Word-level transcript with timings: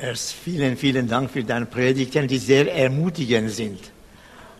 Erst 0.00 0.32
vielen, 0.32 0.78
vielen 0.78 1.06
Dank 1.08 1.30
für 1.30 1.44
deine 1.44 1.66
Predigten, 1.66 2.26
die 2.26 2.38
sehr 2.38 2.74
ermutigend 2.74 3.50
sind. 3.50 3.78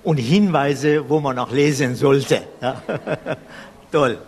Und 0.02 0.18
Hinweise, 0.18 1.08
wo 1.08 1.18
man 1.18 1.38
auch 1.38 1.50
lesen 1.50 1.94
sollte. 1.96 2.42
Ja. 2.60 2.83
Toll. 3.92 4.18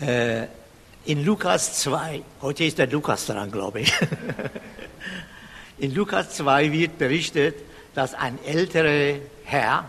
Äh, 0.00 0.44
in 1.06 1.24
Lukas 1.24 1.80
2, 1.80 2.22
heute 2.40 2.64
ist 2.64 2.78
der 2.78 2.86
Lukas 2.86 3.26
dran, 3.26 3.50
glaube 3.50 3.80
ich. 3.80 3.92
In 5.78 5.94
Lukas 5.94 6.30
2 6.36 6.72
wird 6.72 6.98
berichtet, 6.98 7.56
dass 7.94 8.14
ein 8.14 8.38
älterer 8.44 9.18
Herr 9.44 9.88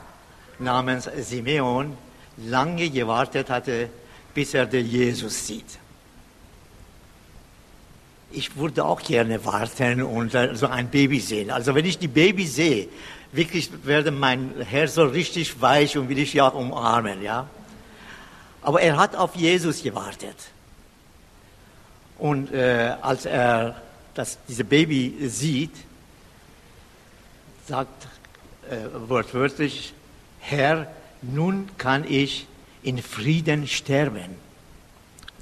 namens 0.59 1.09
Simeon 1.21 1.98
lange 2.38 2.89
gewartet 2.89 3.50
hatte, 3.50 3.89
bis 4.34 4.54
er 4.54 4.66
den 4.66 4.86
Jesus 4.86 5.48
sieht 5.48 5.80
ich 8.32 8.55
würde 8.57 8.84
auch 8.86 9.01
gerne 9.01 9.43
warten 9.46 10.04
und 10.04 10.33
so 10.54 10.68
ein 10.68 10.89
Baby 10.89 11.20
sehen. 11.20 11.50
Also 11.51 11.74
wenn 11.75 11.86
ich 11.86 11.97
die 11.97 12.07
Baby 12.07 12.46
sehe, 12.46 12.88
wirklich 13.32 13.70
werde 13.84 14.11
mein 14.11 14.54
Herz 14.61 14.96
so 14.96 15.06
richtig 15.06 15.61
weich 15.61 15.97
und 15.97 16.10
will 16.10 16.20
ich 16.20 16.34
ja 16.34 16.48
umarmen, 16.48 17.21
ja. 17.21 17.48
Aber 18.61 18.82
er 18.82 18.98
hat 18.98 19.15
auf 19.15 19.36
Jesus 19.36 19.82
gewartet. 19.82 20.36
Und 22.18 22.51
äh, 22.51 22.96
als 23.01 23.25
er 23.25 23.82
das, 24.14 24.39
diese 24.48 24.64
Baby 24.64 25.29
sieht, 25.29 25.73
sagt 27.68 28.07
äh, 28.70 28.78
wortwörtlich, 29.07 29.93
Herr, 30.39 30.87
nun 31.21 31.70
kann 31.78 32.03
ich 32.09 32.48
in 32.84 33.02
Frieden 33.02 33.67
sterben. 33.67 34.36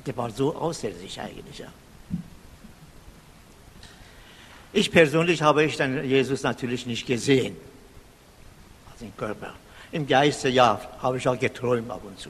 Der 0.05 0.15
war 0.17 0.29
so 0.29 0.55
außer 0.55 0.91
sich 0.91 1.19
eigentlich, 1.19 1.59
ja. 1.59 1.67
Ich 4.75 4.91
persönlich 4.91 5.41
habe 5.41 5.63
ich 5.63 5.77
dann 5.77 6.03
Jesus 6.03 6.43
natürlich 6.43 6.85
nicht 6.85 7.07
gesehen, 7.07 7.55
also 8.91 9.05
im 9.05 9.15
Körper. 9.15 9.53
Im 9.93 10.05
Geiste, 10.05 10.49
ja, 10.49 10.81
habe 11.01 11.17
ich 11.17 11.25
auch 11.29 11.39
geträumt 11.39 11.89
ab 11.89 12.01
und 12.03 12.19
zu. 12.19 12.29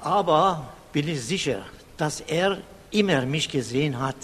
Aber 0.00 0.72
bin 0.92 1.08
ich 1.08 1.20
sicher, 1.20 1.64
dass 1.96 2.20
er 2.20 2.58
immer 2.92 3.26
mich 3.26 3.48
gesehen 3.48 3.98
hat, 3.98 4.14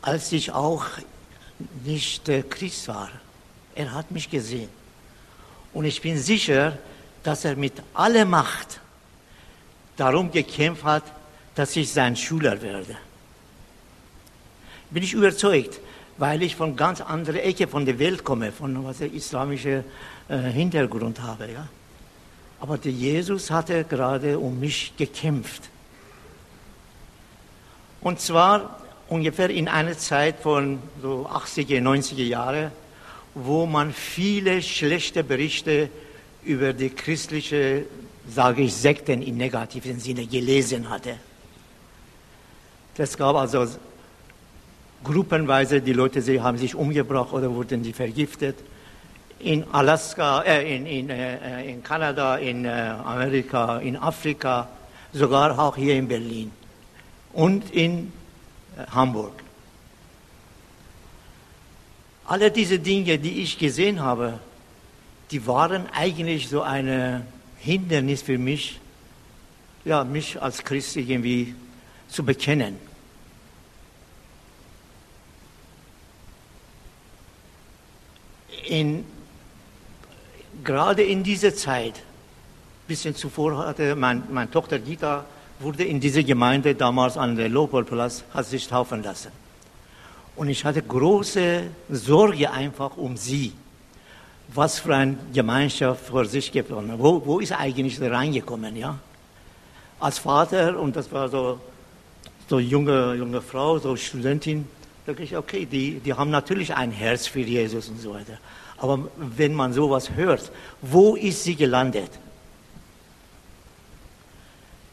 als 0.00 0.30
ich 0.30 0.52
auch 0.52 0.84
nicht 1.84 2.30
Christ 2.48 2.86
war. 2.86 3.10
Er 3.74 3.92
hat 3.92 4.12
mich 4.12 4.30
gesehen. 4.30 4.68
Und 5.72 5.84
ich 5.84 6.00
bin 6.00 6.16
sicher, 6.16 6.78
dass 7.24 7.44
er 7.44 7.56
mit 7.56 7.72
aller 7.92 8.24
Macht 8.24 8.78
darum 9.96 10.30
gekämpft 10.30 10.84
hat, 10.84 11.02
dass 11.54 11.76
ich 11.76 11.92
sein 11.92 12.16
Schüler 12.16 12.60
werde. 12.62 12.96
Bin 14.90 15.02
ich 15.02 15.12
überzeugt, 15.12 15.80
weil 16.18 16.42
ich 16.42 16.56
von 16.56 16.76
ganz 16.76 17.00
anderer 17.00 17.42
Ecke 17.42 17.66
von 17.66 17.84
der 17.84 17.98
Welt 17.98 18.24
komme, 18.24 18.52
von 18.52 18.84
was 18.84 19.00
ich 19.00 19.14
islamischer 19.14 19.84
äh, 20.28 20.38
Hintergrund 20.38 21.20
habe. 21.20 21.50
Ja? 21.50 21.68
Aber 22.60 22.78
der 22.78 22.92
Jesus 22.92 23.50
hatte 23.50 23.84
gerade 23.84 24.38
um 24.38 24.58
mich 24.60 24.92
gekämpft. 24.96 25.70
Und 28.00 28.20
zwar 28.20 28.80
ungefähr 29.08 29.50
in 29.50 29.68
einer 29.68 29.96
Zeit 29.98 30.36
von 30.40 30.78
so 31.02 31.26
80er, 31.28 31.80
90er 31.80 32.24
Jahre, 32.24 32.70
wo 33.34 33.66
man 33.66 33.92
viele 33.92 34.62
schlechte 34.62 35.24
Berichte 35.24 35.88
über 36.44 36.72
die 36.72 36.90
christliche, 36.90 37.86
sage 38.28 38.62
ich, 38.62 38.74
Sekten 38.74 39.22
im 39.22 39.36
negativen 39.36 39.98
Sinne 39.98 40.26
gelesen 40.26 40.88
hatte. 40.88 41.16
Es 42.96 43.16
gab 43.16 43.34
also 43.34 43.66
gruppenweise, 45.02 45.80
die 45.80 45.92
Leute 45.92 46.22
sie 46.22 46.40
haben 46.40 46.58
sich 46.58 46.74
umgebracht 46.74 47.32
oder 47.32 47.52
wurden 47.52 47.82
die 47.82 47.92
vergiftet. 47.92 48.56
In 49.40 49.64
Alaska, 49.72 50.42
äh, 50.42 50.76
in, 50.76 50.86
in, 50.86 51.10
äh, 51.10 51.70
in 51.70 51.82
Kanada, 51.82 52.36
in 52.36 52.64
äh, 52.64 52.70
Amerika, 53.04 53.78
in 53.78 53.96
Afrika, 53.96 54.68
sogar 55.12 55.58
auch 55.58 55.76
hier 55.76 55.96
in 55.96 56.08
Berlin 56.08 56.50
und 57.32 57.70
in 57.72 58.12
äh, 58.76 58.86
Hamburg. 58.90 59.32
Alle 62.26 62.50
diese 62.50 62.78
Dinge, 62.78 63.18
die 63.18 63.42
ich 63.42 63.58
gesehen 63.58 64.00
habe, 64.00 64.38
die 65.30 65.46
waren 65.46 65.88
eigentlich 65.92 66.48
so 66.48 66.62
ein 66.62 67.26
Hindernis 67.58 68.22
für 68.22 68.38
mich, 68.38 68.80
ja, 69.84 70.04
mich 70.04 70.40
als 70.40 70.64
Christ 70.64 70.96
irgendwie 70.96 71.54
zu 72.08 72.24
bekennen. 72.24 72.78
In, 78.66 79.04
gerade 80.62 81.02
in 81.02 81.22
dieser 81.22 81.54
Zeit, 81.54 81.96
ein 81.96 82.88
bisschen 82.88 83.14
zuvor 83.14 83.66
hatte 83.66 83.94
mein, 83.94 84.22
meine 84.30 84.50
Tochter 84.50 84.78
Gita, 84.78 85.24
wurde 85.60 85.84
in 85.84 86.00
dieser 86.00 86.22
Gemeinde 86.22 86.74
damals 86.74 87.16
an 87.16 87.36
der 87.36 87.48
Leopoldplatz, 87.48 88.24
hat 88.32 88.46
sich 88.46 88.66
taufen 88.66 89.02
lassen. 89.02 89.30
Und 90.36 90.48
ich 90.48 90.64
hatte 90.64 90.82
große 90.82 91.64
Sorge 91.90 92.50
einfach 92.50 92.96
um 92.96 93.16
sie. 93.16 93.52
Was 94.48 94.80
für 94.80 94.94
eine 94.94 95.16
Gemeinschaft 95.32 96.06
vor 96.06 96.24
sich 96.24 96.50
gefunden. 96.50 96.94
Wo, 96.98 97.24
wo 97.24 97.38
ist 97.38 97.52
eigentlich 97.52 98.00
reingekommen, 98.00 98.76
ja? 98.76 98.98
Als 100.00 100.18
Vater, 100.18 100.78
und 100.78 100.96
das 100.96 101.10
war 101.10 101.28
so 101.28 101.60
so 102.48 102.58
junge, 102.58 103.14
junge 103.14 103.40
Frau, 103.40 103.78
so 103.78 103.96
Studentin, 103.96 104.68
denke 105.06 105.22
ich, 105.22 105.36
okay, 105.36 105.66
die, 105.66 106.00
die 106.00 106.14
haben 106.14 106.30
natürlich 106.30 106.74
ein 106.74 106.90
Herz 106.90 107.26
für 107.26 107.40
Jesus 107.40 107.88
und 107.88 108.00
so 108.00 108.14
weiter. 108.14 108.38
Aber 108.78 109.08
wenn 109.16 109.54
man 109.54 109.72
sowas 109.72 110.10
hört, 110.10 110.50
wo 110.80 111.14
ist 111.16 111.44
sie 111.44 111.54
gelandet? 111.54 112.10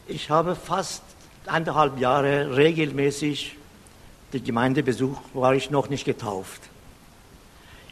Ich 0.06 0.30
habe 0.30 0.54
fast 0.54 1.02
anderthalb 1.46 1.98
Jahre 1.98 2.56
regelmäßig 2.56 3.56
die 4.32 4.42
Gemeinde 4.42 4.82
besucht, 4.82 5.22
war 5.34 5.54
ich 5.54 5.70
noch 5.70 5.88
nicht 5.88 6.04
getauft. 6.04 6.62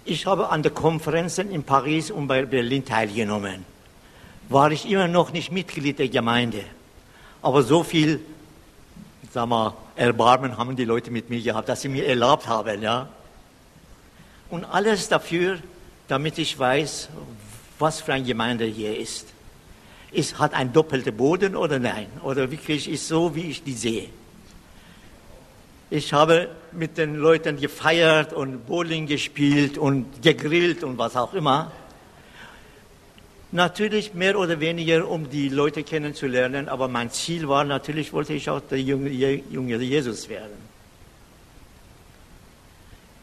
Ich 0.04 0.26
habe 0.26 0.48
an 0.48 0.62
den 0.62 0.72
Konferenzen 0.72 1.50
in 1.50 1.62
Paris 1.62 2.10
und 2.10 2.26
bei 2.26 2.44
Berlin 2.44 2.84
teilgenommen. 2.84 3.64
War 4.48 4.72
ich 4.72 4.90
immer 4.90 5.08
noch 5.08 5.32
nicht 5.32 5.52
Mitglied 5.52 5.98
der 5.98 6.08
Gemeinde. 6.08 6.64
Aber 7.42 7.62
so 7.62 7.82
viel 7.82 8.20
sag 9.32 9.48
mal, 9.48 9.74
Erbarmen 9.96 10.58
haben 10.58 10.76
die 10.76 10.84
Leute 10.84 11.10
mit 11.10 11.30
mir 11.30 11.40
gehabt, 11.40 11.68
dass 11.68 11.82
sie 11.82 11.88
mir 11.88 12.06
erlaubt 12.06 12.48
haben, 12.48 12.82
ja. 12.82 13.08
Und 14.50 14.64
alles 14.64 15.08
dafür, 15.08 15.58
damit 16.08 16.38
ich 16.38 16.58
weiß, 16.58 17.08
was 17.78 18.00
für 18.00 18.12
eine 18.12 18.24
Gemeinde 18.24 18.64
hier 18.64 18.98
ist. 18.98 19.28
Ist, 20.10 20.40
hat 20.40 20.54
ein 20.54 20.72
doppelter 20.72 21.12
Boden 21.12 21.54
oder 21.54 21.78
nein? 21.78 22.08
Oder 22.24 22.50
wirklich 22.50 22.88
ist 22.88 23.06
so, 23.06 23.34
wie 23.36 23.50
ich 23.50 23.62
die 23.62 23.74
sehe. 23.74 24.08
Ich 25.88 26.12
habe 26.12 26.48
mit 26.72 26.98
den 26.98 27.14
Leuten 27.14 27.60
gefeiert 27.60 28.32
und 28.32 28.66
Bowling 28.66 29.06
gespielt 29.06 29.78
und 29.78 30.22
gegrillt 30.22 30.82
und 30.82 30.98
was 30.98 31.16
auch 31.16 31.34
immer. 31.34 31.70
Natürlich 33.52 34.14
mehr 34.14 34.38
oder 34.38 34.60
weniger, 34.60 35.08
um 35.08 35.28
die 35.28 35.48
Leute 35.48 35.82
kennenzulernen, 35.82 36.68
aber 36.68 36.86
mein 36.86 37.10
Ziel 37.10 37.48
war 37.48 37.64
natürlich, 37.64 38.12
wollte 38.12 38.32
ich 38.32 38.48
auch 38.48 38.60
der 38.60 38.80
junge, 38.80 39.10
junge 39.10 39.76
Jesus 39.76 40.28
werden. 40.28 40.70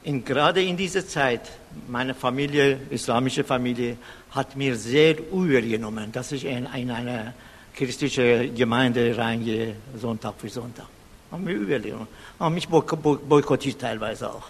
Und 0.03 0.25
gerade 0.25 0.61
in 0.63 0.75
dieser 0.75 1.05
Zeit, 1.07 1.41
meine 1.87 2.13
Familie, 2.13 2.79
islamische 2.89 3.43
Familie, 3.43 3.97
hat 4.31 4.55
mir 4.55 4.75
sehr 4.75 5.17
übel 5.31 5.61
genommen, 5.61 6.11
dass 6.11 6.31
ich 6.31 6.45
in, 6.45 6.66
in 6.75 6.91
eine 6.91 7.33
christliche 7.73 8.49
Gemeinde 8.49 9.17
reingehe, 9.17 9.75
Sonntag 9.99 10.35
für 10.37 10.49
Sonntag. 10.49 10.87
Haben 11.31 11.43
mir 11.43 11.53
übel 11.53 11.81
genommen. 11.81 12.07
Haben 12.40 12.55
mich 12.55 12.67
boykottiert 12.67 13.79
teilweise 13.79 14.29
auch. 14.31 14.47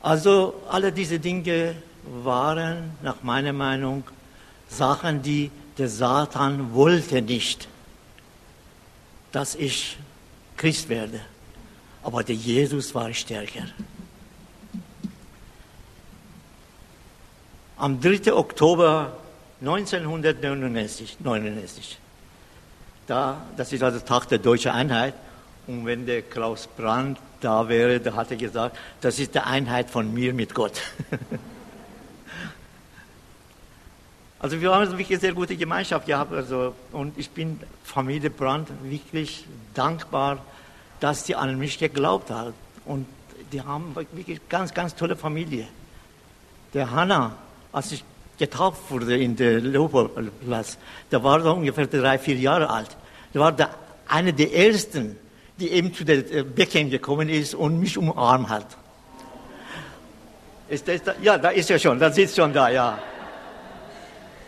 Also 0.00 0.62
alle 0.70 0.92
diese 0.92 1.18
Dinge 1.18 1.74
waren 2.06 2.92
nach 3.02 3.22
meiner 3.22 3.52
Meinung 3.52 4.04
Sachen, 4.68 5.22
die 5.22 5.50
der 5.78 5.88
Satan 5.88 6.74
wollte 6.74 7.22
nicht, 7.22 7.68
dass 9.32 9.54
ich 9.54 9.98
Christ 10.56 10.88
werde. 10.88 11.20
Aber 12.02 12.22
der 12.22 12.34
Jesus 12.34 12.94
war 12.94 13.12
stärker. 13.12 13.66
Am 17.76 18.00
3. 18.00 18.32
Oktober 18.32 19.18
1999, 19.60 21.18
99, 21.20 21.98
da, 23.06 23.42
das 23.56 23.72
ist 23.72 23.82
also 23.82 23.98
Tag 24.00 24.28
der 24.28 24.38
deutschen 24.38 24.70
Einheit, 24.70 25.14
und 25.66 25.84
wenn 25.84 26.06
der 26.06 26.22
Klaus 26.22 26.68
Brandt 26.68 27.18
da 27.40 27.68
wäre, 27.68 28.00
hat 28.14 28.30
er 28.30 28.36
gesagt, 28.36 28.78
das 29.00 29.18
ist 29.18 29.34
die 29.34 29.40
Einheit 29.40 29.90
von 29.90 30.14
mir 30.14 30.32
mit 30.32 30.54
Gott. 30.54 30.80
Also 34.46 34.60
wir 34.60 34.72
haben 34.72 34.88
wirklich 34.92 35.10
eine 35.10 35.18
sehr 35.18 35.32
gute 35.32 35.56
Gemeinschaft 35.56 36.06
gehabt. 36.06 36.32
Also, 36.32 36.72
und 36.92 37.18
ich 37.18 37.30
bin 37.30 37.58
Familie 37.82 38.30
Brandt 38.30 38.68
wirklich 38.84 39.44
dankbar, 39.74 40.38
dass 41.00 41.24
die 41.24 41.34
an 41.34 41.58
mich 41.58 41.80
geglaubt 41.80 42.30
hat. 42.30 42.52
Und 42.84 43.06
die 43.50 43.60
haben 43.60 43.96
wirklich 44.12 44.38
ganz, 44.48 44.72
ganz 44.72 44.94
tolle 44.94 45.16
Familie. 45.16 45.66
Der 46.74 46.92
Hanna, 46.92 47.34
als 47.72 47.90
ich 47.90 48.04
getauft 48.38 48.88
wurde 48.88 49.16
in 49.16 49.34
der 49.34 49.60
Leopoldplatz, 49.60 50.78
da 51.10 51.24
war 51.24 51.44
er 51.44 51.52
ungefähr 51.52 51.88
drei, 51.88 52.16
vier 52.16 52.36
Jahre 52.36 52.70
alt. 52.70 52.96
Der 53.34 53.40
war 53.40 53.50
der, 53.50 53.70
einer 54.06 54.30
der 54.30 54.54
ersten, 54.54 55.16
die 55.58 55.72
eben 55.72 55.92
zu 55.92 56.04
der 56.04 56.18
äh, 56.18 56.44
Becken 56.44 56.88
gekommen 56.88 57.28
ist 57.28 57.56
und 57.56 57.80
mich 57.80 57.98
umarmt 57.98 58.48
hat. 58.48 58.76
Ist 60.68 60.86
das 60.86 61.02
da? 61.02 61.14
Ja, 61.20 61.36
da 61.36 61.48
ist 61.48 61.68
er 61.68 61.80
schon, 61.80 61.98
da 61.98 62.12
sitzt 62.12 62.36
schon 62.36 62.52
da, 62.52 62.68
ja. 62.68 62.96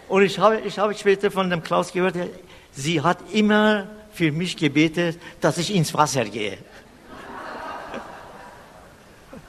Und 0.08 0.22
ich 0.22 0.38
habe, 0.38 0.60
ich 0.60 0.78
habe 0.78 0.94
später 0.94 1.30
von 1.30 1.50
dem 1.50 1.62
Klaus 1.62 1.92
gehört, 1.92 2.16
sie 2.72 3.02
hat 3.02 3.18
immer 3.32 3.86
für 4.12 4.32
mich 4.32 4.56
gebetet, 4.56 5.20
dass 5.40 5.58
ich 5.58 5.74
ins 5.74 5.92
Wasser 5.94 6.24
gehe. 6.24 6.56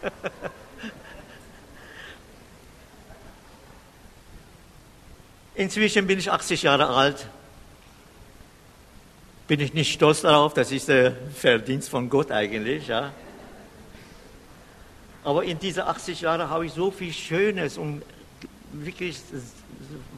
Inzwischen 5.56 6.08
bin 6.08 6.20
ich 6.20 6.30
80 6.32 6.64
Jahre 6.64 6.88
alt. 6.90 7.28
Bin 9.48 9.60
ich 9.60 9.74
nicht 9.74 9.92
stolz 9.94 10.22
darauf, 10.22 10.54
das 10.54 10.72
ist 10.72 10.88
der 10.90 11.16
Verdienst 11.34 11.90
von 11.90 12.10
Gott 12.10 12.32
eigentlich. 12.32 12.88
Ja. 12.88 13.12
Aber 15.24 15.44
in 15.44 15.60
diesen 15.60 15.84
80 15.84 16.22
Jahren 16.22 16.50
habe 16.50 16.66
ich 16.66 16.74
so 16.74 16.92
viel 16.92 17.12
Schönes 17.12 17.78
und 17.78 18.04
wirklich 18.72 19.18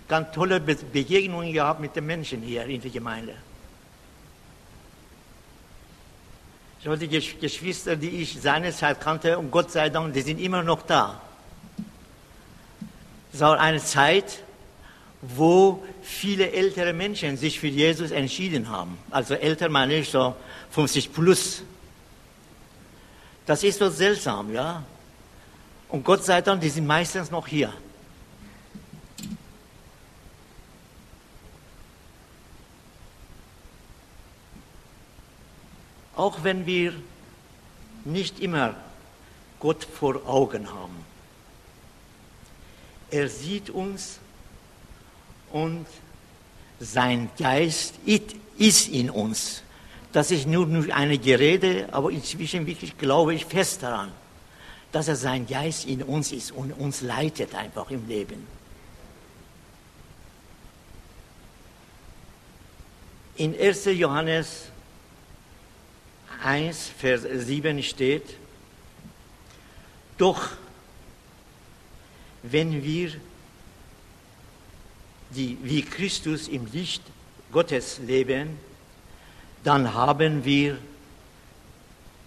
ganz 0.07 0.33
tolle 0.33 0.59
Begegnungen 0.59 1.53
gehabt 1.53 1.79
mit 1.79 1.95
den 1.95 2.05
Menschen 2.05 2.41
hier 2.41 2.65
in 2.65 2.81
der 2.81 2.91
Gemeinde. 2.91 3.35
Ich 6.79 6.87
habe 6.87 6.97
die 6.97 7.07
Geschwister, 7.07 7.95
die 7.95 8.09
ich 8.21 8.41
seinerzeit 8.41 8.99
kannte, 8.99 9.37
und 9.37 9.51
Gott 9.51 9.71
sei 9.71 9.89
Dank, 9.89 10.13
die 10.13 10.21
sind 10.21 10.39
immer 10.39 10.63
noch 10.63 10.81
da. 10.81 11.21
Es 13.31 13.39
war 13.39 13.59
eine 13.59 13.79
Zeit, 13.79 14.43
wo 15.21 15.83
viele 16.01 16.51
ältere 16.51 16.91
Menschen 16.91 17.37
sich 17.37 17.59
für 17.59 17.67
Jesus 17.67 18.09
entschieden 18.09 18.67
haben. 18.69 18.97
Also 19.11 19.35
älter 19.35 19.69
meine 19.69 19.93
ich 19.93 20.09
so 20.09 20.35
50 20.71 21.13
plus. 21.13 21.61
Das 23.45 23.63
ist 23.63 23.77
so 23.77 23.89
seltsam, 23.89 24.51
ja. 24.51 24.83
Und 25.89 26.03
Gott 26.03 26.25
sei 26.25 26.41
Dank, 26.41 26.61
die 26.61 26.69
sind 26.69 26.87
meistens 26.87 27.29
noch 27.29 27.47
hier. 27.47 27.71
Auch 36.21 36.43
wenn 36.43 36.67
wir 36.67 36.93
nicht 38.05 38.39
immer 38.41 38.75
Gott 39.59 39.83
vor 39.83 40.21
Augen 40.27 40.71
haben. 40.71 41.03
Er 43.09 43.27
sieht 43.27 43.71
uns 43.71 44.19
und 45.51 45.87
sein 46.79 47.31
Geist 47.39 47.95
ist 48.05 48.87
in 48.89 49.09
uns. 49.09 49.63
Das 50.11 50.29
ist 50.29 50.45
nur, 50.45 50.67
eine 50.93 51.17
Gerede, 51.17 51.89
aber 51.91 52.11
inzwischen 52.11 52.67
wirklich 52.67 52.99
glaube 52.99 53.33
ich 53.33 53.45
fest 53.45 53.81
daran, 53.81 54.11
dass 54.91 55.07
er 55.07 55.15
sein 55.15 55.47
Geist 55.47 55.85
in 55.85 56.03
uns 56.03 56.31
ist 56.31 56.51
und 56.51 56.71
uns 56.71 57.01
leitet 57.01 57.55
einfach 57.55 57.89
im 57.89 58.07
Leben. 58.07 58.45
In 63.37 63.59
1. 63.59 63.85
Johannes 63.85 64.70
1, 66.43 66.89
Vers 66.97 67.23
7 67.23 67.83
steht, 67.83 68.35
doch 70.17 70.49
wenn 72.43 72.83
wir 72.83 73.11
die 75.31 75.57
wie 75.63 75.83
Christus 75.83 76.47
im 76.47 76.65
Licht 76.71 77.03
Gottes 77.51 77.99
leben, 77.99 78.57
dann 79.63 79.93
haben 79.93 80.43
wir 80.43 80.77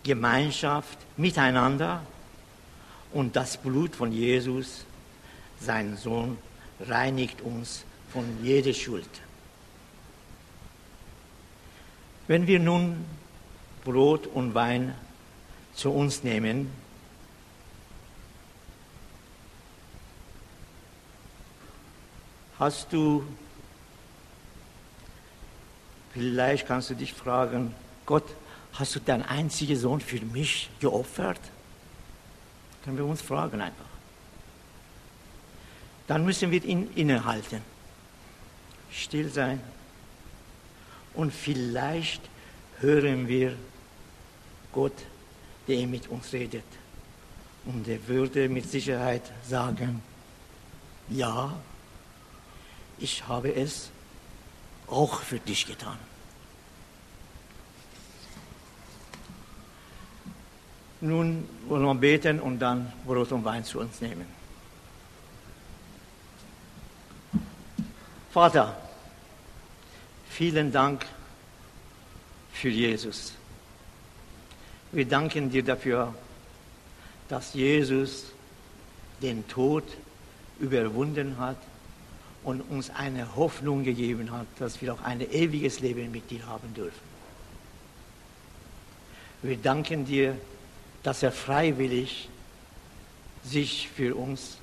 Gemeinschaft 0.02 0.98
miteinander 1.16 2.04
und 3.12 3.36
das 3.36 3.56
Blut 3.56 3.96
von 3.96 4.12
Jesus, 4.12 4.84
sein 5.60 5.96
Sohn, 5.96 6.38
reinigt 6.80 7.40
uns 7.40 7.84
von 8.12 8.24
jeder 8.42 8.74
Schuld. 8.74 9.08
Wenn 12.26 12.46
wir 12.46 12.60
nun 12.60 13.04
Brot 13.84 14.26
und 14.26 14.54
Wein 14.54 14.94
zu 15.74 15.90
uns 15.90 16.24
nehmen, 16.24 16.70
Hast 22.58 22.92
du, 22.92 23.26
vielleicht 26.12 26.66
kannst 26.66 26.88
du 26.88 26.94
dich 26.94 27.12
fragen, 27.12 27.74
Gott, 28.06 28.24
hast 28.74 28.94
du 28.94 29.00
deinen 29.00 29.22
einzigen 29.22 29.76
Sohn 29.76 30.00
für 30.00 30.20
mich 30.20 30.70
geopfert? 30.78 31.40
Können 32.84 32.96
wir 32.96 33.04
uns 33.04 33.22
fragen 33.22 33.60
einfach. 33.60 33.84
Dann 36.06 36.24
müssen 36.24 36.50
wir 36.50 36.64
ihn 36.64 36.90
innehalten, 36.94 37.60
still 38.90 39.30
sein 39.30 39.60
und 41.14 41.32
vielleicht 41.32 42.22
hören 42.78 43.26
wir 43.26 43.56
Gott, 44.74 44.92
der 45.68 45.86
mit 45.86 46.08
uns 46.08 46.32
redet. 46.32 46.64
Und 47.64 47.86
er 47.88 48.06
würde 48.08 48.48
mit 48.48 48.68
Sicherheit 48.68 49.22
sagen, 49.48 50.02
ja, 51.08 51.54
ich 52.98 53.26
habe 53.26 53.54
es 53.54 53.90
auch 54.88 55.20
für 55.20 55.38
dich 55.38 55.66
getan. 55.66 55.96
Nun 61.00 61.48
wollen 61.68 61.84
wir 61.84 61.94
beten 61.94 62.40
und 62.40 62.58
dann 62.58 62.92
Brot 63.06 63.30
und 63.32 63.44
Wein 63.44 63.64
zu 63.64 63.78
uns 63.78 64.00
nehmen. 64.00 64.26
Vater, 68.32 68.76
vielen 70.30 70.72
Dank 70.72 71.06
für 72.52 72.70
Jesus. 72.70 73.34
Wir 74.94 75.06
danken 75.06 75.50
dir 75.50 75.64
dafür, 75.64 76.14
dass 77.28 77.52
Jesus 77.52 78.26
den 79.20 79.48
Tod 79.48 79.82
überwunden 80.60 81.36
hat 81.38 81.56
und 82.44 82.60
uns 82.60 82.90
eine 82.90 83.34
Hoffnung 83.34 83.82
gegeben 83.82 84.30
hat, 84.30 84.46
dass 84.60 84.80
wir 84.80 84.94
auch 84.94 85.02
ein 85.02 85.20
ewiges 85.20 85.80
Leben 85.80 86.12
mit 86.12 86.30
dir 86.30 86.46
haben 86.46 86.72
dürfen. 86.74 87.14
Wir 89.42 89.56
danken 89.56 90.04
dir, 90.04 90.36
dass 91.02 91.24
er 91.24 91.32
freiwillig 91.32 92.28
sich 93.42 93.88
für 93.88 94.14
uns 94.14 94.58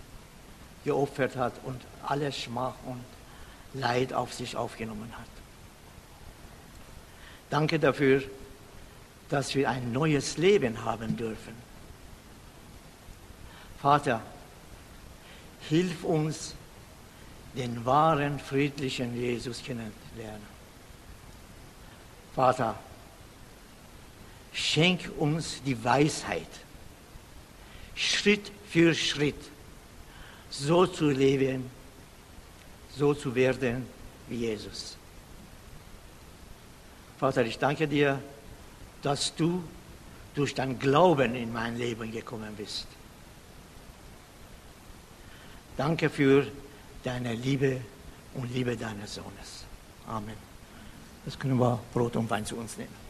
geopfert 0.85 1.35
hat 1.35 1.55
und 1.65 1.81
alle 2.07 2.31
Schmach 2.31 2.75
und 2.85 3.03
Leid 3.73 4.13
auf 4.13 4.33
sich 4.33 4.55
aufgenommen 4.55 5.11
hat. 5.11 5.27
Danke 7.49 7.79
dafür, 7.79 8.23
dass 9.31 9.55
wir 9.55 9.69
ein 9.69 9.93
neues 9.93 10.35
Leben 10.35 10.83
haben 10.83 11.15
dürfen. 11.15 11.53
Vater, 13.81 14.21
hilf 15.69 16.03
uns, 16.03 16.53
den 17.55 17.85
wahren 17.85 18.39
friedlichen 18.39 19.15
Jesus 19.15 19.63
kennenlernen. 19.63 20.51
Vater, 22.35 22.77
schenk 24.51 25.09
uns 25.17 25.61
die 25.65 25.81
Weisheit, 25.81 26.49
Schritt 27.95 28.51
für 28.69 28.93
Schritt 28.93 29.49
so 30.49 30.85
zu 30.85 31.09
leben, 31.09 31.71
so 32.97 33.13
zu 33.13 33.33
werden 33.33 33.87
wie 34.27 34.35
Jesus. 34.35 34.97
Vater, 37.17 37.45
ich 37.45 37.57
danke 37.57 37.87
dir, 37.87 38.21
dass 39.01 39.33
du 39.35 39.63
durch 40.35 40.53
dein 40.53 40.79
Glauben 40.79 41.35
in 41.35 41.51
mein 41.51 41.77
Leben 41.77 42.11
gekommen 42.11 42.53
bist. 42.55 42.87
Danke 45.77 46.09
für 46.09 46.47
deiner 47.03 47.33
Liebe 47.33 47.81
und 48.33 48.53
Liebe 48.53 48.77
deines 48.77 49.15
Sohnes. 49.15 49.65
Amen. 50.07 50.35
Das 51.25 51.37
können 51.37 51.59
wir 51.59 51.79
Brot 51.93 52.15
und 52.15 52.29
Wein 52.29 52.45
zu 52.45 52.55
uns 52.55 52.77
nehmen. 52.77 53.00